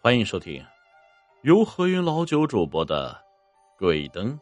[0.00, 0.64] 欢迎收听
[1.42, 3.20] 由何云老九主播的
[3.78, 4.38] 《鬼灯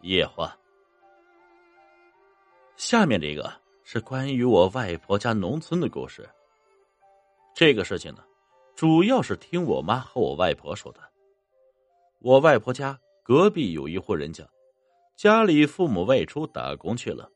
[0.00, 0.48] 夜话》。
[2.76, 3.50] 下面这个
[3.84, 6.28] 是关于我外婆家农村的故事。
[7.54, 8.24] 这个事情呢，
[8.74, 11.00] 主要是听我妈和我外婆说的。
[12.18, 14.44] 我外婆家隔壁有一户人家，
[15.14, 17.30] 家里父母外出打工去了，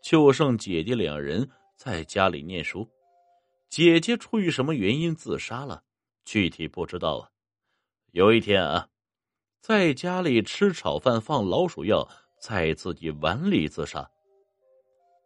[0.00, 2.88] 就剩姐姐两人在家里念书。
[3.68, 5.82] 姐姐出于什么原因自杀了？
[6.24, 7.28] 具体不知道啊。
[8.12, 8.88] 有一天啊，
[9.60, 12.08] 在家里吃炒饭放老鼠药，
[12.40, 14.08] 在自己碗里自杀。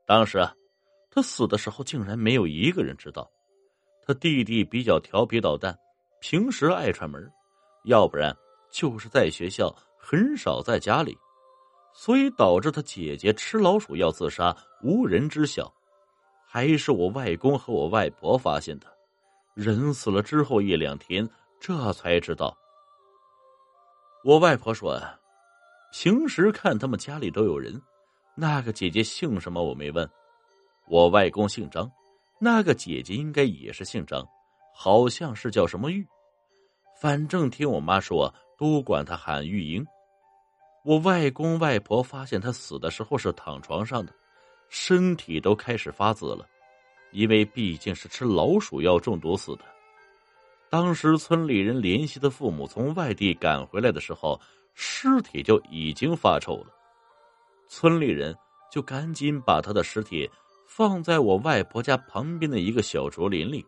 [0.07, 0.55] 当时啊，
[1.11, 3.31] 他死的时候竟然没有一个人知道。
[4.07, 5.79] 他弟弟比较调皮捣蛋，
[6.21, 7.31] 平时爱串门，
[7.85, 8.35] 要不然
[8.73, 11.15] 就是在学校，很少在家里，
[11.93, 15.71] 所以导致他姐姐吃老鼠药自杀，无人知晓。
[16.47, 18.98] 还是我外公和我外婆发现的。
[19.59, 22.57] 人死了之后一两天，这才知道。
[24.23, 24.97] 我外婆说，
[25.93, 27.83] 平时看他们家里都有人。
[28.37, 30.09] 那个姐姐姓什么我没问。
[30.87, 31.91] 我外公姓张，
[32.39, 34.25] 那个姐姐应该也是姓张，
[34.73, 36.07] 好像是叫什么玉。
[37.01, 39.85] 反正听我妈说，都管她喊玉英。
[40.85, 44.15] 我外公外婆发现她死的时候是躺床上的，
[44.69, 46.47] 身体都开始发紫了。
[47.11, 49.65] 因为毕竟是吃老鼠药中毒死的，
[50.71, 54.41] 当时村里人联系的父母从外地赶回来的时候，
[54.75, 56.67] 尸体就已经发臭了。
[57.69, 58.37] 村里人
[58.71, 60.29] 就赶紧把他的尸体
[60.67, 63.65] 放在我外婆家旁边的一个小竹林里。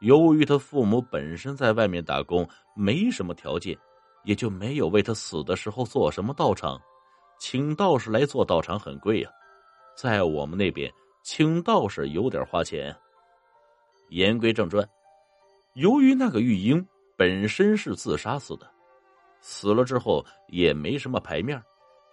[0.00, 3.76] 由于他父母本身在外面打工，没什么条件，
[4.24, 6.80] 也就没有为他死的时候做什么道场，
[7.38, 9.30] 请道士来做道场很贵呀，
[9.96, 10.92] 在我们那边。
[11.22, 12.94] 请道士有点花钱。
[14.10, 14.86] 言归正传，
[15.74, 18.70] 由于那个玉英本身是自杀死的，
[19.40, 21.62] 死了之后也没什么牌面，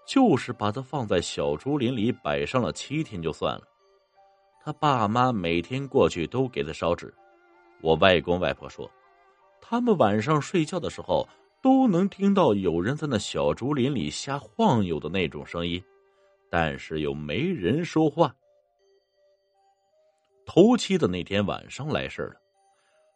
[0.07, 3.64] 就是把他放在小竹林里摆上了七天就算了。
[4.64, 7.14] 他爸妈每天过去都给他烧纸。
[7.81, 8.89] 我外公外婆说，
[9.59, 11.27] 他们晚上睡觉的时候
[11.61, 15.83] 都能听到有人在那小竹林里瞎晃悠的那种声音，
[16.49, 18.33] 但是又没人说话。
[20.52, 22.42] 头七的那天晚上来事了，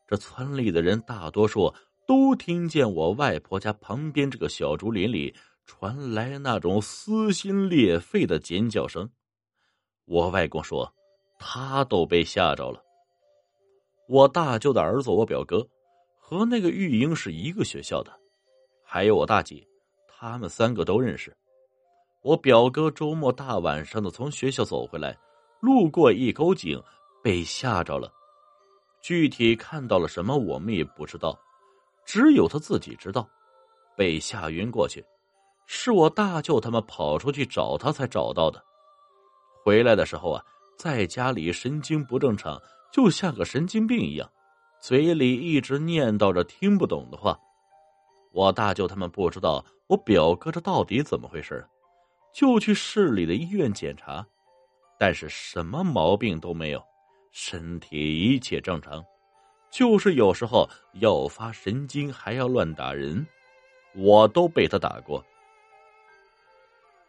[0.07, 1.73] 这村里的人大多数
[2.05, 5.33] 都听见我外婆家旁边这个小竹林里
[5.65, 9.09] 传来那种撕心裂肺的尖叫声。
[10.05, 10.93] 我外公说，
[11.39, 12.79] 他都被吓着了。
[14.07, 15.67] 我大舅的儿子，我表哥，
[16.19, 18.13] 和那个玉英是一个学校的，
[18.85, 19.67] 还有我大姐，
[20.07, 21.35] 他们三个都认识。
[22.21, 25.17] 我表哥周末大晚上的从学校走回来，
[25.61, 26.79] 路过一口井。
[27.23, 28.11] 被吓着了，
[29.01, 31.39] 具体看到了什么我们也不知道，
[32.05, 33.27] 只有他自己知道。
[33.95, 35.05] 被吓晕过去，
[35.67, 38.61] 是我大舅他们跑出去找他才找到的。
[39.63, 40.43] 回来的时候啊，
[40.77, 44.29] 在家里神经不正常，就像个神经病一样，
[44.81, 47.39] 嘴里一直念叨着听不懂的话。
[48.31, 51.65] 我大舅他们不知道我表哥这到底怎么回事，
[52.33, 54.25] 就去市里的医院检查，
[54.99, 56.83] 但是什么毛病都没有。
[57.35, 59.03] 身体一切正常，
[59.71, 60.69] 就是有时候
[61.01, 63.25] 要发神经，还要乱打人，
[63.95, 65.25] 我都被他打过。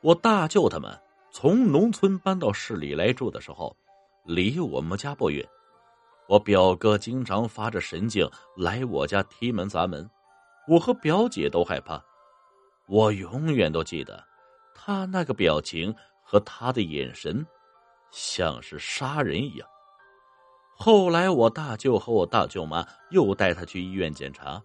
[0.01, 0.99] 我大舅他们
[1.31, 3.77] 从农村搬到市里来住的时候，
[4.25, 5.47] 离我们家不远。
[6.27, 10.09] 我表哥经常发着神经来我家踢门砸门，
[10.67, 12.03] 我和表姐都害怕。
[12.87, 14.25] 我永远都记得
[14.75, 17.47] 他那个表情和他的眼神，
[18.11, 19.69] 像是杀人一样。
[20.77, 24.63] 后来，我大舅和我大舅妈又带他去医院检查，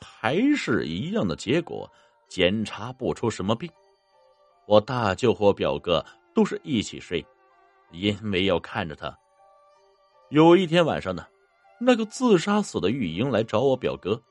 [0.00, 1.90] 还是一样的结果，
[2.28, 3.70] 检查不出什么病。
[4.66, 7.26] 我大舅和我表哥都是一起睡，
[7.90, 9.18] 因为要看着他。
[10.28, 11.26] 有一天晚上呢，
[11.80, 14.22] 那个自杀死的玉英来找我表哥，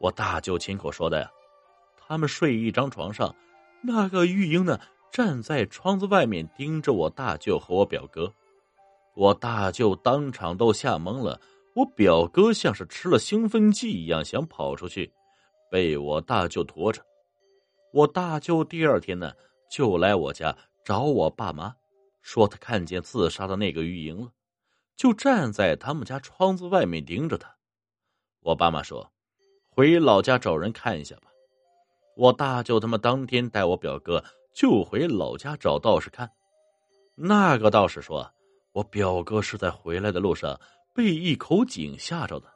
[0.00, 1.30] 我大舅亲口说的呀。
[2.06, 3.34] 他们睡一张床上，
[3.82, 4.80] 那个玉英呢
[5.12, 8.32] 站在窗子外面盯着我大舅和我表哥。
[9.14, 11.40] 我大舅当场都吓懵了，
[11.74, 15.12] 我表哥像是吃了兴奋剂一样想跑出去，
[15.70, 17.00] 被我大舅拖着。
[17.92, 19.32] 我大舅第二天呢
[19.70, 21.72] 就来我家找我爸妈，
[22.22, 24.32] 说他看见自杀的那个玉莹了，
[24.96, 27.54] 就站在他们家窗子外面盯着他。
[28.40, 29.12] 我爸妈说，
[29.70, 31.28] 回老家找人看一下吧。
[32.16, 36.30] 我大舅他们当天带我表哥就回老家找道士看，
[37.14, 38.28] 那个道士说。
[38.74, 40.60] 我表哥是在回来的路上
[40.92, 42.52] 被一口井吓着的。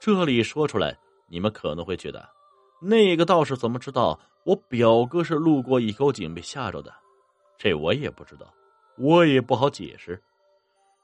[0.00, 0.98] 这里说出来，
[1.28, 2.26] 你们可能会觉得，
[2.80, 6.90] 那个道士怎么知道我表哥是路过一口井被吓着的？
[7.58, 8.46] 这我也不知道，
[8.96, 10.18] 我也不好解释。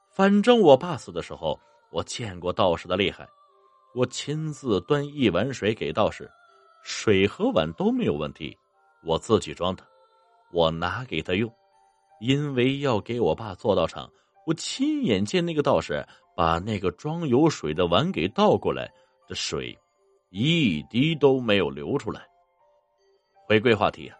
[0.09, 1.59] 反正我爸死的时候，
[1.91, 3.29] 我见过道士的厉害，
[3.93, 6.27] 我亲自端一碗水给道士，
[6.81, 8.57] 水和碗都没有问题，
[9.03, 9.85] 我自己装的，
[10.51, 11.53] 我拿给他用。
[12.19, 14.09] 因为要给我爸做道场，
[14.45, 16.05] 我亲眼见那个道士
[16.35, 18.91] 把那个装有水的碗给倒过来，
[19.27, 19.77] 这水
[20.29, 22.21] 一滴都没有流出来。
[23.45, 24.11] 回归话题，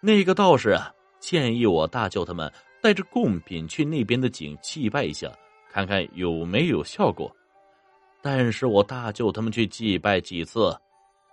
[0.00, 5.30] 那个道士啊建议我大舅他们带着贡品去那边的井祭拜一下，
[5.70, 7.30] 看看有没有效果。
[8.20, 10.76] 但是我大舅他们去祭拜几次，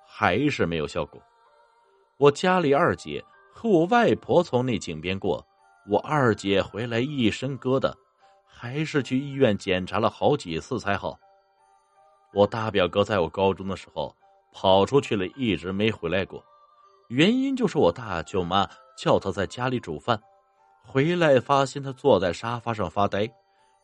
[0.07, 1.21] 还是没有效果。
[2.17, 3.23] 我家里二姐
[3.53, 5.43] 和我外婆从那井边过。
[5.89, 7.91] 我二姐回来一身疙瘩，
[8.61, 11.17] 还是去医院检查了好几次才好。
[12.33, 14.13] 我大表哥在我高中的时候
[14.51, 16.43] 跑出去了，一直没回来过。
[17.07, 20.21] 原因就是我大舅妈叫他在家里煮饭，
[20.83, 23.31] 回来发现他坐在沙发上发呆。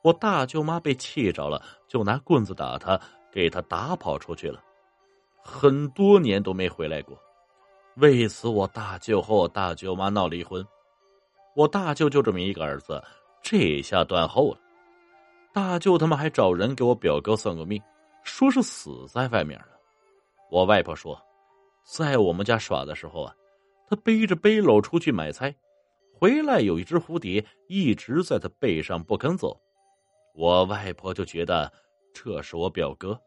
[0.01, 2.99] 我大舅妈被气着了，就拿棍子打他，
[3.31, 4.61] 给他打跑出去了，
[5.41, 7.17] 很多年都没回来过。
[7.95, 10.67] 为此，我大舅和我大舅妈闹离婚。
[11.55, 13.01] 我大舅就这么一个儿子，
[13.41, 14.57] 这下断后了。
[15.55, 17.81] 大舅他们还找人给我表哥算过命，
[18.23, 19.67] 说是死在外面了。
[20.51, 21.17] 我外婆说，
[21.85, 23.33] 在我们家耍的时候啊，
[23.87, 25.55] 他背着背篓出去买菜，
[26.13, 29.57] 回来有一只蝴蝶一直在他背上不肯走。
[30.33, 31.71] 我外婆就觉得
[32.13, 33.17] 这是我表哥。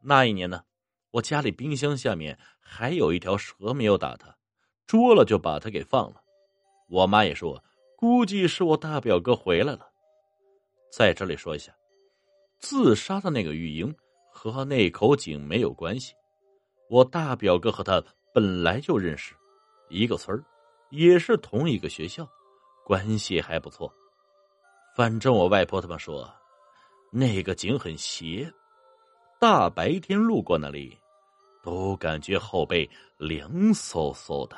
[0.00, 0.62] 那一年呢，
[1.10, 4.32] 我家里冰箱下面还有一条蛇没有打他，
[4.86, 6.22] 捉了就把他给放了。
[6.88, 7.64] 我妈也说，
[7.96, 9.88] 估计是我大表哥回来了。
[10.90, 11.72] 在这里说一下，
[12.58, 13.94] 自杀的那个玉英
[14.30, 16.14] 和那口井没有关系。
[16.88, 18.02] 我大表哥和他
[18.32, 19.34] 本来就认识，
[19.88, 20.44] 一个村儿，
[20.90, 22.28] 也是同一个学校，
[22.84, 23.92] 关系还不错。
[24.94, 26.32] 反正我外婆他们说，
[27.10, 28.50] 那个井很邪，
[29.38, 30.96] 大白天路过那里，
[31.62, 34.56] 都感觉后背凉飕飕的。